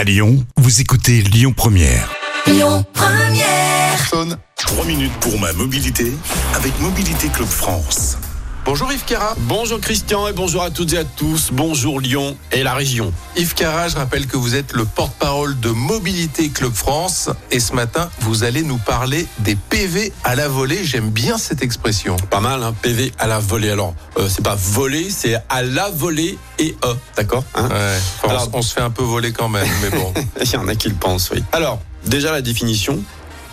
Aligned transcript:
À 0.00 0.04
Lyon, 0.04 0.42
vous 0.56 0.80
écoutez 0.80 1.20
Lyon 1.20 1.52
Première. 1.54 2.10
Lyon 2.46 2.82
Première. 2.94 4.08
Sonne. 4.08 4.38
3 4.56 4.86
minutes 4.86 5.12
pour 5.20 5.38
ma 5.38 5.52
mobilité 5.52 6.10
avec 6.54 6.72
Mobilité 6.80 7.28
Club 7.28 7.46
France. 7.46 8.16
Bonjour 8.64 8.92
Yves 8.92 9.04
Cara. 9.04 9.34
Bonjour 9.38 9.80
Christian 9.80 10.28
et 10.28 10.32
bonjour 10.32 10.62
à 10.62 10.70
toutes 10.70 10.92
et 10.92 10.98
à 10.98 11.04
tous. 11.04 11.48
Bonjour 11.52 11.98
Lyon 11.98 12.36
et 12.52 12.62
la 12.62 12.74
région. 12.74 13.12
Yves 13.36 13.54
Cara, 13.54 13.88
je 13.88 13.96
rappelle 13.96 14.26
que 14.26 14.36
vous 14.36 14.54
êtes 14.54 14.72
le 14.74 14.84
porte-parole 14.84 15.58
de 15.58 15.70
Mobilité 15.70 16.50
Club 16.50 16.72
France 16.72 17.30
et 17.50 17.58
ce 17.58 17.72
matin, 17.72 18.08
vous 18.20 18.44
allez 18.44 18.62
nous 18.62 18.76
parler 18.76 19.26
des 19.40 19.56
PV 19.56 20.12
à 20.24 20.34
la 20.36 20.46
volée. 20.48 20.84
J'aime 20.84 21.10
bien 21.10 21.36
cette 21.38 21.62
expression. 21.62 22.16
Pas 22.30 22.40
mal, 22.40 22.62
hein, 22.62 22.74
PV 22.80 23.12
à 23.18 23.26
la 23.26 23.40
volée. 23.40 23.70
Alors, 23.70 23.94
euh, 24.18 24.28
c'est 24.28 24.44
pas 24.44 24.56
volée, 24.56 25.08
c'est 25.10 25.36
à 25.48 25.62
la 25.62 25.88
volée 25.90 26.38
et 26.58 26.76
E, 26.84 26.94
d'accord 27.16 27.44
hein 27.54 27.66
Ouais. 27.68 27.98
Enfin, 28.22 28.28
Alors- 28.34 28.48
on, 28.52 28.58
on 28.58 28.62
se 28.62 28.74
fait 28.74 28.82
un 28.82 28.90
peu 28.90 29.02
voler 29.02 29.32
quand 29.32 29.48
même, 29.48 29.66
mais 29.82 29.90
bon. 29.98 30.12
Il 30.44 30.50
y 30.52 30.56
en 30.56 30.68
a 30.68 30.74
qui 30.76 30.88
le 30.88 30.94
pensent, 30.94 31.30
oui. 31.34 31.42
Alors, 31.52 31.80
déjà 32.04 32.30
la 32.30 32.42
définition, 32.42 32.98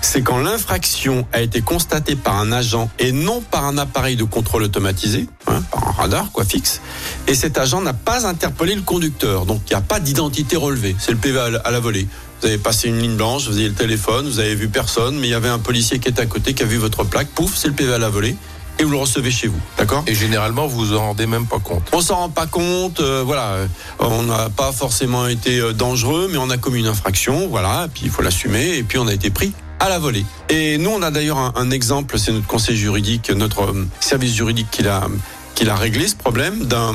c'est 0.01 0.21
quand 0.21 0.37
l'infraction 0.37 1.27
a 1.33 1.41
été 1.41 1.61
constatée 1.61 2.15
par 2.15 2.35
un 2.37 2.51
agent 2.51 2.89
et 2.99 3.11
non 3.11 3.41
par 3.41 3.65
un 3.65 3.77
appareil 3.77 4.15
de 4.15 4.23
contrôle 4.23 4.63
automatisé, 4.63 5.27
hein, 5.47 5.61
par 5.71 5.87
un 5.87 5.91
radar, 5.91 6.31
quoi, 6.31 6.45
fixe, 6.45 6.81
et 7.27 7.35
cet 7.35 7.57
agent 7.57 7.81
n'a 7.81 7.93
pas 7.93 8.25
interpellé 8.27 8.75
le 8.75 8.81
conducteur. 8.81 9.45
Donc, 9.45 9.61
il 9.67 9.73
n'y 9.73 9.77
a 9.77 9.81
pas 9.81 9.99
d'identité 9.99 10.55
relevée. 10.55 10.95
C'est 10.99 11.11
le 11.11 11.17
PV 11.17 11.39
à 11.63 11.71
la- 11.71 11.79
volée. 11.79 12.07
Vous 12.41 12.47
avez 12.47 12.57
passé 12.57 12.87
une 12.89 12.99
ligne 12.99 13.15
blanche, 13.15 13.47
vous 13.47 13.57
avez 13.57 13.67
le 13.69 13.73
téléphone, 13.73 14.27
vous 14.27 14.39
avez 14.39 14.55
vu 14.55 14.67
personne, 14.67 15.17
mais 15.19 15.27
il 15.27 15.31
y 15.31 15.35
avait 15.35 15.49
un 15.49 15.59
policier 15.59 15.99
qui 15.99 16.07
était 16.09 16.21
à 16.21 16.25
côté, 16.27 16.53
qui 16.53 16.63
a 16.63 16.65
vu 16.67 16.77
votre 16.77 17.03
plaque, 17.03 17.27
pouf, 17.29 17.55
c'est 17.55 17.67
le 17.67 17.73
PV 17.73 17.93
à 17.93 17.97
la 17.97 18.09
volée, 18.09 18.35
et 18.79 18.83
vous 18.83 18.91
le 18.91 18.97
recevez 18.97 19.31
chez 19.31 19.47
vous. 19.47 19.59
D'accord? 19.77 20.03
Et 20.05 20.13
généralement, 20.13 20.67
vous 20.67 20.77
vous 20.77 20.95
en 20.95 20.99
rendez 21.07 21.25
même 21.25 21.47
pas 21.47 21.57
compte. 21.59 21.83
on 21.91 22.01
s'en 22.01 22.15
rend 22.15 22.29
pas 22.29 22.45
compte, 22.45 22.99
euh, 22.99 23.23
voilà. 23.25 23.53
euh, 23.53 23.67
On 23.99 24.23
n'a 24.23 24.49
pas 24.49 24.71
forcément 24.71 25.27
été 25.27 25.59
euh, 25.59 25.73
dangereux, 25.73 26.27
mais 26.31 26.37
on 26.37 26.49
a 26.51 26.57
commis 26.57 26.79
une 26.79 26.87
infraction, 26.87 27.47
voilà. 27.47 27.85
Et 27.85 27.89
puis 27.89 28.01
il 28.05 28.11
faut 28.11 28.21
l'assumer, 28.21 28.77
et 28.77 28.83
puis 28.83 28.99
on 28.99 29.07
a 29.07 29.13
été 29.13 29.31
pris 29.31 29.53
à 29.79 29.89
la 29.89 29.99
volée. 29.99 30.25
Et 30.49 30.77
nous, 30.77 30.89
on 30.89 31.01
a 31.01 31.11
d'ailleurs 31.11 31.53
un, 31.55 31.71
exemple, 31.71 32.17
c'est 32.19 32.31
notre 32.31 32.47
conseil 32.47 32.75
juridique, 32.75 33.29
notre 33.29 33.63
euh, 33.63 33.87
service 33.99 34.33
juridique 34.33 34.67
qui 34.71 34.83
l'a 34.83 35.07
qui 35.55 35.65
l'a 35.65 35.75
réglé 35.75 36.07
ce 36.07 36.15
problème 36.15 36.65
d'un 36.65 36.93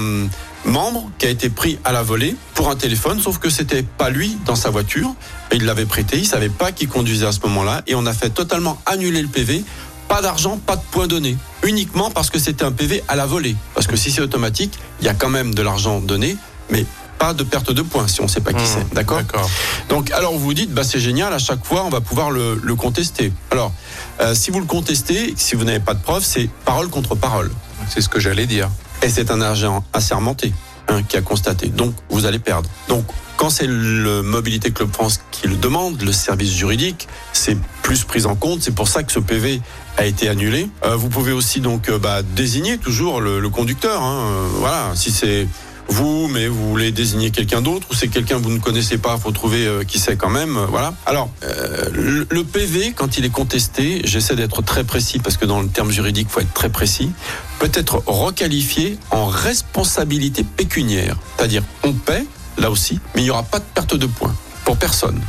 membre 0.64 1.10
qui 1.18 1.26
a 1.26 1.30
été 1.30 1.50
pris 1.50 1.80
à 1.84 1.90
la 1.90 2.04
volée 2.04 2.36
pour 2.54 2.70
un 2.70 2.76
téléphone, 2.76 3.20
sauf 3.20 3.38
que 3.38 3.50
c'était 3.50 3.82
pas 3.82 4.08
lui 4.08 4.38
dans 4.46 4.54
sa 4.54 4.70
voiture, 4.70 5.16
il 5.52 5.64
l'avait 5.64 5.84
prêté, 5.84 6.18
il 6.18 6.26
savait 6.26 6.48
pas 6.48 6.70
qui 6.70 6.86
conduisait 6.86 7.26
à 7.26 7.32
ce 7.32 7.40
moment-là, 7.40 7.82
et 7.88 7.96
on 7.96 8.06
a 8.06 8.12
fait 8.12 8.30
totalement 8.30 8.80
annuler 8.86 9.20
le 9.20 9.26
PV. 9.26 9.64
Pas 10.06 10.22
d'argent, 10.22 10.58
pas 10.64 10.76
de 10.76 10.82
points 10.92 11.08
donnés. 11.08 11.36
Uniquement 11.64 12.10
parce 12.10 12.30
que 12.30 12.38
c'était 12.38 12.64
un 12.64 12.70
PV 12.70 13.02
à 13.08 13.16
la 13.16 13.26
volée. 13.26 13.56
Parce 13.74 13.88
que 13.88 13.96
si 13.96 14.12
c'est 14.12 14.20
automatique, 14.20 14.78
il 15.00 15.06
y 15.06 15.08
a 15.08 15.14
quand 15.14 15.30
même 15.30 15.54
de 15.54 15.62
l'argent 15.62 16.00
donné, 16.00 16.36
mais 16.70 16.86
pas 17.22 17.34
de 17.34 17.44
perte 17.44 17.70
de 17.70 17.82
points 17.82 18.08
si 18.08 18.20
on 18.20 18.24
ne 18.24 18.28
sait 18.28 18.40
pas 18.40 18.52
qui 18.52 18.64
Mmh, 18.64 18.66
c'est. 18.88 18.94
D'accord 18.94 19.18
D'accord. 19.18 19.48
donc, 19.88 20.10
alors 20.10 20.32
vous 20.32 20.40
vous 20.40 20.54
dites, 20.54 20.72
bah, 20.74 20.82
c'est 20.82 20.98
génial, 20.98 21.32
à 21.32 21.38
chaque 21.38 21.64
fois, 21.64 21.84
on 21.84 21.88
va 21.88 22.00
pouvoir 22.00 22.32
le, 22.32 22.58
le 22.60 22.74
contester. 22.74 23.32
Alors, 23.52 23.72
euh, 24.20 24.34
si 24.34 24.50
vous 24.50 24.58
le 24.58 24.66
contestez, 24.66 25.32
si 25.36 25.54
vous 25.54 25.62
n'avez 25.62 25.78
pas 25.78 25.94
de 25.94 26.02
preuve, 26.02 26.24
c'est 26.24 26.50
parole 26.64 26.88
contre 26.88 27.14
parole. 27.14 27.52
C'est 27.88 28.00
ce 28.00 28.08
que 28.08 28.18
j'allais 28.18 28.46
dire. 28.46 28.68
Et 29.04 29.08
c'est 29.08 29.30
un 29.30 29.40
agent 29.40 29.84
assermenté 29.92 30.52
hein, 30.88 31.04
qui 31.08 31.16
a 31.16 31.22
constaté. 31.22 31.68
Donc, 31.68 31.94
vous 32.10 32.26
allez 32.26 32.40
perdre. 32.40 32.68
Donc, 32.88 33.04
quand 33.36 33.50
c'est 33.50 33.68
le 33.68 34.22
Mobilité 34.22 34.72
Club 34.72 34.92
France 34.92 35.20
qui 35.30 35.46
le 35.46 35.54
demande, 35.56 36.02
le 36.02 36.10
service 36.12 36.52
juridique, 36.52 37.06
c'est 37.32 37.56
plus 37.82 38.02
pris 38.02 38.26
en 38.26 38.34
compte. 38.34 38.62
C'est 38.62 38.74
pour 38.74 38.88
ça 38.88 39.04
que 39.04 39.12
ce 39.12 39.20
PV 39.20 39.60
a 39.96 40.06
été 40.06 40.28
annulé. 40.28 40.68
Euh, 40.84 40.96
vous 40.96 41.08
pouvez 41.08 41.30
aussi 41.32 41.60
donc 41.60 41.88
euh, 41.88 41.98
bah, 42.00 42.22
désigner 42.22 42.78
toujours 42.78 43.20
le, 43.20 43.38
le 43.38 43.48
conducteur. 43.48 44.02
hein. 44.02 44.26
Voilà, 44.58 44.90
si 44.96 45.12
c'est 45.12 45.46
vous, 45.92 46.28
mais 46.28 46.48
vous 46.48 46.68
voulez 46.68 46.90
désigner 46.90 47.30
quelqu'un 47.30 47.60
d'autre, 47.60 47.86
ou 47.90 47.94
c'est 47.94 48.08
quelqu'un 48.08 48.38
que 48.38 48.42
vous 48.42 48.50
ne 48.50 48.58
connaissez 48.58 48.98
pas, 48.98 49.16
faut 49.18 49.30
trouver 49.30 49.66
euh, 49.66 49.84
qui 49.84 49.98
c'est 49.98 50.16
quand 50.16 50.30
même. 50.30 50.56
euh, 50.56 50.66
voilà. 50.66 50.94
Alors, 51.06 51.30
euh, 51.44 52.24
le, 52.28 52.44
PV, 52.44 52.92
quand 52.92 53.18
il 53.18 53.24
est 53.24 53.30
contesté, 53.30 54.00
j'essaie 54.04 54.34
d'être 54.34 54.62
très 54.62 54.84
précis 54.84 55.18
parce 55.18 55.36
que 55.36 55.44
dans 55.44 55.60
le 55.60 55.68
terme 55.68 55.90
juridique, 55.90 56.28
faut 56.30 56.40
être 56.40 56.52
très 56.52 56.70
précis, 56.70 57.12
peut 57.58 57.70
être 57.74 58.02
requalifié 58.06 58.98
en 59.10 59.26
responsabilité 59.26 60.44
pécuniaire. 60.44 61.16
C'est-à-dire, 61.36 61.62
on 61.84 61.92
paie, 61.92 62.24
là 62.58 62.70
aussi, 62.70 62.98
mais 63.14 63.20
il 63.22 63.24
n'y 63.24 63.30
aura 63.30 63.42
pas 63.44 63.58
de 63.58 63.64
perte 63.74 63.94
de 63.94 64.06
points 64.06 64.34
pour 64.64 64.76
personne. 64.76 65.20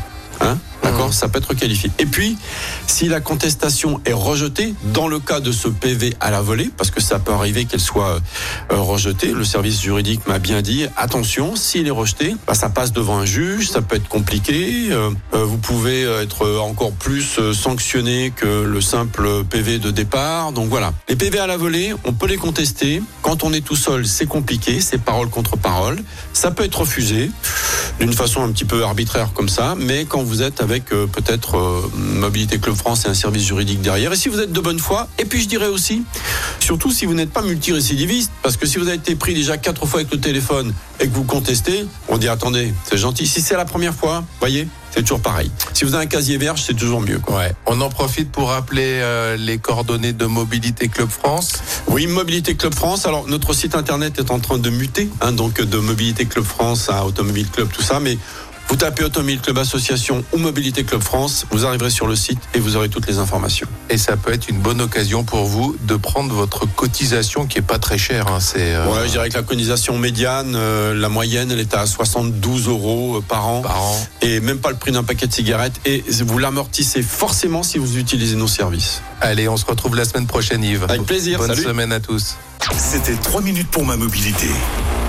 Hein 0.42 0.58
D'accord. 0.84 1.14
Ça 1.14 1.28
peut 1.28 1.40
être 1.40 1.50
requalifié. 1.50 1.90
Et 2.00 2.06
puis, 2.06 2.38
si 2.88 3.08
la 3.08 3.22
contestation 3.22 4.02
est 4.06 4.14
rejetée, 4.14 4.74
dans 4.94 5.08
le 5.08 5.20
cas 5.20 5.40
de 5.40 5.52
ce 5.52 5.68
PV 5.68 6.14
à 6.20 6.30
la 6.32 6.42
volée, 6.42 6.70
parce 6.76 6.92
que 6.92 7.02
ça 7.02 7.20
peut 7.20 7.32
arriver 7.32 7.66
qu'elle 7.66 7.80
soit 7.80 8.20
euh, 8.72 8.76
rejetée, 8.78 9.32
le 9.32 9.44
service 9.44 9.82
juridique 9.82 10.28
m'a 10.28 10.40
bien 10.40 10.62
dit, 10.62 10.86
attention, 10.98 11.56
s'il 11.56 11.88
est 11.88 11.92
rejeté, 11.92 12.36
bah, 12.48 12.54
ça 12.54 12.70
passe 12.70 12.92
devant 12.92 13.18
un 13.18 13.26
juge, 13.26 13.70
ça 13.70 13.82
peut 13.82 13.96
être 13.96 14.08
compliqué, 14.08 14.90
euh, 14.92 15.10
euh, 15.34 15.46
vous 15.46 15.58
pouvez 15.58 16.04
être 16.04 16.60
encore 16.60 16.92
plus 16.92 17.40
sanctionné 17.54 18.34
que 18.36 18.64
le 18.64 18.82
simple 18.82 19.44
PV 19.46 19.80
de 19.80 19.92
départ. 19.92 20.52
Donc 20.52 20.70
voilà, 20.70 20.94
les 21.08 21.16
PV 21.16 21.40
à 21.40 21.48
la 21.48 21.58
volée, 21.58 21.94
on 22.04 22.14
peut 22.14 22.28
les 22.28 22.38
contester. 22.38 23.02
Quand 23.22 23.44
on 23.44 23.54
est 23.54 23.62
tout 23.62 23.76
seul, 23.76 24.06
c'est 24.06 24.26
compliqué, 24.26 24.82
c'est 24.82 24.98
parole 24.98 25.30
contre 25.30 25.58
parole. 25.58 26.04
Ça 26.34 26.52
peut 26.52 26.64
être 26.64 26.82
refusé 26.82 27.32
d'une 28.00 28.14
façon 28.14 28.44
un 28.44 28.52
petit 28.52 28.66
peu 28.66 28.84
arbitraire 28.84 29.34
comme 29.34 29.50
ça, 29.50 29.76
mais 29.78 30.06
quand 30.06 30.24
vous 30.24 30.42
êtes 30.42 30.62
avec 30.62 30.73
euh, 30.92 31.08
peut-être 31.08 31.58
euh, 31.58 31.92
Mobilité 31.96 32.60
Club 32.60 32.76
France 32.76 33.06
et 33.06 33.10
un 33.10 33.14
service 33.14 33.44
juridique 33.44 33.82
derrière, 33.82 34.12
et 34.12 34.16
si 34.16 34.30
vous 34.30 34.40
êtes 34.40 34.52
de 34.52 34.60
bonne 34.60 34.80
foi, 34.80 35.08
et 35.20 35.26
puis 35.26 35.42
je 35.42 35.48
dirais 35.48 35.68
aussi, 35.68 36.04
surtout 36.60 36.92
si 36.92 37.06
vous 37.06 37.14
n'êtes 37.14 37.32
pas 37.32 37.42
multirécidiviste, 37.42 38.32
parce 38.42 38.58
que 38.58 38.66
si 38.66 38.78
vous 38.78 38.88
avez 38.88 38.98
été 38.98 39.16
pris 39.16 39.34
déjà 39.34 39.58
quatre 39.58 39.86
fois 39.86 40.00
avec 40.00 40.12
le 40.12 40.20
téléphone 40.20 40.74
et 41.00 41.08
que 41.08 41.14
vous 41.14 41.24
contestez, 41.24 41.86
on 42.08 42.18
dit 42.18 42.28
attendez, 42.28 42.74
c'est 42.90 42.98
gentil. 42.98 43.28
Si 43.28 43.42
c'est 43.42 43.56
la 43.56 43.66
première 43.66 43.94
fois, 43.94 44.24
voyez, 44.40 44.68
c'est 44.94 45.02
toujours 45.02 45.22
pareil. 45.22 45.50
Si 45.74 45.86
vous 45.86 45.96
avez 45.96 46.04
un 46.04 46.08
casier 46.08 46.38
vierge, 46.38 46.62
c'est 46.62 46.76
toujours 46.76 47.02
mieux. 47.02 47.20
Quoi. 47.20 47.40
Ouais. 47.40 47.56
On 47.66 47.82
en 47.82 47.90
profite 47.90 48.32
pour 48.32 48.50
rappeler 48.50 49.00
euh, 49.02 49.36
les 49.38 49.58
coordonnées 49.58 50.14
de 50.14 50.26
Mobilité 50.26 50.88
Club 50.88 51.10
France. 51.10 51.54
Oui, 51.88 52.06
Mobilité 52.06 52.56
Club 52.56 52.76
France. 52.76 53.08
Alors, 53.08 53.28
notre 53.28 53.54
site 53.54 53.76
internet 53.76 54.20
est 54.20 54.30
en 54.30 54.40
train 54.40 54.60
de 54.60 54.70
muter, 54.70 55.10
hein, 55.22 55.32
donc 55.32 55.62
de 55.62 55.78
Mobilité 55.78 56.26
Club 56.26 56.46
France 56.46 56.90
à 56.90 57.06
Automobile 57.06 57.48
Club, 57.50 57.70
tout 57.72 57.82
ça, 57.82 58.00
mais 58.00 58.18
vous 58.74 58.78
tapez 58.80 59.04
Automobile 59.04 59.40
Club 59.40 59.60
Association 59.60 60.26
ou 60.34 60.40
Mobilité 60.40 60.84
Club 60.84 61.04
France, 61.04 61.46
vous 61.52 61.64
arriverez 61.64 61.92
sur 61.92 62.08
le 62.08 62.16
site 62.16 62.40
et 62.56 62.60
vous 62.60 62.76
aurez 62.76 62.90
toutes 62.90 63.06
les 63.06 63.20
informations. 63.20 63.68
Et 63.92 64.00
ça 64.00 64.18
peut 64.18 64.34
être 64.34 64.50
une 64.50 64.58
bonne 64.58 64.82
occasion 64.82 65.24
pour 65.24 65.46
vous 65.46 65.78
de 65.84 65.96
prendre 65.96 66.34
votre 66.34 66.66
cotisation 66.66 67.46
qui 67.46 67.60
est 67.60 67.62
pas 67.62 67.78
très 67.78 68.00
chère. 68.00 68.30
hein. 68.30 68.40
C'est 68.40 68.74
euh, 68.74 68.88
Ouais, 68.88 69.02
je 69.06 69.12
dirais 69.12 69.30
que 69.30 69.36
la 69.36 69.44
cotisation 69.44 70.00
médiane, 70.00 70.56
euh, 70.56 70.96
la 70.96 71.08
moyenne, 71.08 71.52
elle 71.52 71.60
est 71.60 71.76
à 71.76 71.86
72 71.86 72.68
euros 72.68 73.18
euh, 73.18 73.22
par 73.22 73.46
an. 73.48 73.62
par 73.62 73.80
an. 73.80 74.08
Et 74.24 74.40
même 74.40 74.58
pas 74.58 74.72
le 74.72 74.78
prix 74.78 74.92
d'un 74.92 75.04
paquet 75.04 75.28
de 75.28 75.34
cigarettes. 75.34 75.80
Et 75.86 76.04
vous 76.24 76.40
l'amortissez 76.40 77.04
forcément 77.04 77.62
si 77.62 77.78
vous 77.78 78.00
utilisez 78.00 78.36
nos 78.36 78.48
services. 78.48 79.04
Allez, 79.22 79.48
on 79.48 79.56
se 79.56 79.68
retrouve 79.68 79.96
la 79.96 80.06
semaine 80.06 80.26
prochaine, 80.26 80.64
Yves. 80.64 80.86
Avec 80.90 81.04
plaisir, 81.04 81.38
Bonne 81.38 81.50
salut. 81.50 81.62
semaine 81.62 81.92
à 81.92 82.00
tous. 82.00 82.38
C'était 82.76 83.14
3 83.14 83.42
minutes 83.42 83.70
pour 83.70 83.86
ma 83.86 83.98
mobilité 83.98 84.48